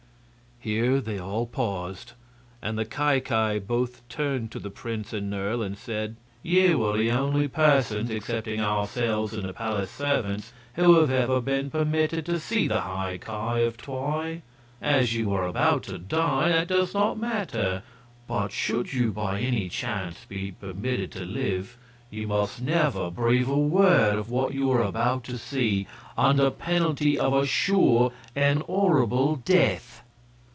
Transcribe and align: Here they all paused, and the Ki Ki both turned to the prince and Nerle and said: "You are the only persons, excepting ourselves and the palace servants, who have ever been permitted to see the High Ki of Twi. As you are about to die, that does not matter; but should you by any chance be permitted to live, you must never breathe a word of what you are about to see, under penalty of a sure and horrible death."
Here 0.63 1.01
they 1.01 1.17
all 1.17 1.47
paused, 1.47 2.13
and 2.61 2.77
the 2.77 2.85
Ki 2.85 3.19
Ki 3.19 3.57
both 3.57 4.07
turned 4.09 4.51
to 4.51 4.59
the 4.59 4.69
prince 4.69 5.11
and 5.11 5.27
Nerle 5.27 5.63
and 5.65 5.75
said: 5.75 6.17
"You 6.43 6.85
are 6.85 6.97
the 6.99 7.09
only 7.09 7.47
persons, 7.47 8.11
excepting 8.11 8.61
ourselves 8.61 9.33
and 9.33 9.49
the 9.49 9.53
palace 9.53 9.89
servants, 9.89 10.53
who 10.75 10.99
have 10.99 11.09
ever 11.09 11.41
been 11.41 11.71
permitted 11.71 12.27
to 12.27 12.39
see 12.39 12.67
the 12.67 12.81
High 12.81 13.17
Ki 13.17 13.63
of 13.65 13.75
Twi. 13.77 14.43
As 14.83 15.15
you 15.15 15.33
are 15.33 15.47
about 15.47 15.81
to 15.85 15.97
die, 15.97 16.49
that 16.49 16.67
does 16.67 16.93
not 16.93 17.17
matter; 17.17 17.81
but 18.27 18.49
should 18.51 18.93
you 18.93 19.11
by 19.11 19.39
any 19.39 19.67
chance 19.67 20.25
be 20.25 20.51
permitted 20.51 21.11
to 21.13 21.25
live, 21.25 21.75
you 22.11 22.27
must 22.27 22.61
never 22.61 23.09
breathe 23.09 23.49
a 23.49 23.57
word 23.57 24.13
of 24.15 24.29
what 24.29 24.53
you 24.53 24.69
are 24.73 24.83
about 24.83 25.23
to 25.23 25.39
see, 25.39 25.87
under 26.15 26.51
penalty 26.51 27.17
of 27.17 27.33
a 27.33 27.47
sure 27.47 28.11
and 28.35 28.61
horrible 28.61 29.37
death." 29.37 29.97